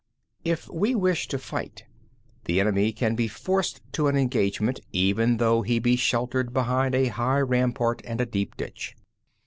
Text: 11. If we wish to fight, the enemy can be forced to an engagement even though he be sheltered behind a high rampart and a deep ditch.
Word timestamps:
11. 0.45 0.51
If 0.63 0.67
we 0.69 0.95
wish 0.95 1.27
to 1.27 1.37
fight, 1.37 1.85
the 2.45 2.59
enemy 2.59 2.91
can 2.91 3.13
be 3.15 3.27
forced 3.27 3.81
to 3.91 4.07
an 4.07 4.15
engagement 4.17 4.79
even 4.91 5.37
though 5.37 5.61
he 5.61 5.77
be 5.77 5.95
sheltered 5.95 6.51
behind 6.51 6.95
a 6.95 7.09
high 7.09 7.41
rampart 7.41 8.01
and 8.03 8.19
a 8.19 8.25
deep 8.25 8.57
ditch. 8.57 8.95